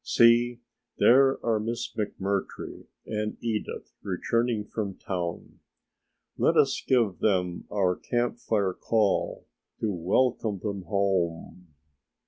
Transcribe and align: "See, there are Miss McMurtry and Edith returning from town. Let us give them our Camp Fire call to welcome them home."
"See, 0.03 0.61
there 0.97 1.37
are 1.45 1.59
Miss 1.59 1.93
McMurtry 1.93 2.87
and 3.05 3.37
Edith 3.39 3.93
returning 4.01 4.65
from 4.65 4.97
town. 4.97 5.59
Let 6.39 6.57
us 6.57 6.81
give 6.87 7.19
them 7.19 7.65
our 7.71 7.97
Camp 7.97 8.39
Fire 8.39 8.73
call 8.73 9.45
to 9.79 9.91
welcome 9.91 10.57
them 10.57 10.85
home." 10.85 11.67